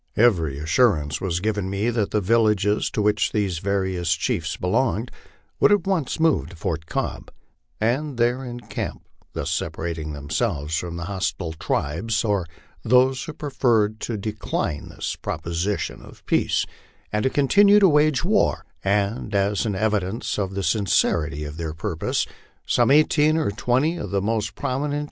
Every 0.17 0.57
assurance 0.57 1.21
was 1.21 1.41
given 1.41 1.69
me 1.69 1.91
that 1.91 2.09
the 2.09 2.21
villages 2.21 2.89
to 2.89 3.03
which 3.03 3.31
these 3.31 3.59
various 3.59 4.13
chiefs 4.13 4.57
belonged 4.57 5.11
would 5.59 5.71
at 5.71 5.85
once 5.85 6.19
move 6.19 6.49
to 6.49 6.55
Fort 6.55 6.87
Cobb, 6.87 7.29
and 7.79 8.17
there 8.17 8.43
encamp, 8.43 9.03
thus 9.33 9.51
separat 9.51 9.99
ing 9.99 10.11
themselves 10.13 10.75
from 10.75 10.95
the 10.97 11.03
hostile 11.03 11.53
tribes, 11.53 12.23
or 12.25 12.47
those 12.83 13.25
who 13.25 13.33
preferred 13.33 13.99
to 13.99 14.17
decline 14.17 14.89
this 14.89 15.15
proposition 15.17 16.01
of 16.01 16.25
peace, 16.25 16.65
and 17.13 17.21
to 17.21 17.29
continue 17.29 17.77
to 17.77 17.87
wage 17.87 18.23
war; 18.23 18.65
and 18.83 19.35
as 19.35 19.67
an 19.67 19.75
evidence 19.75 20.39
of 20.39 20.55
the 20.55 20.63
sincerity 20.63 21.43
of 21.43 21.57
their 21.57 21.75
purpose, 21.75 22.25
some 22.65 22.89
eighteen 22.89 23.37
or 23.37 23.51
twenty 23.51 23.97
of 23.97 24.09
the 24.09 24.19
most 24.19 24.55
prominent 24.55 24.55
LIFE 24.55 24.77
ON 24.77 24.81
THE 24.81 24.89
PLAINS. 24.89 24.99